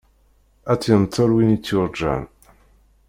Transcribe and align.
Ad 0.71 0.77
tt-yenṭel 0.79 1.29
win 1.35 1.55
i 1.55 1.57
tt-yurğan. 1.59 2.23